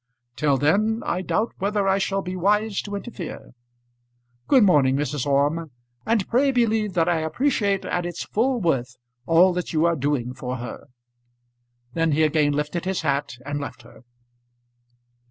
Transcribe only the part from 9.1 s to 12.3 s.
all that you are doing for her." Then he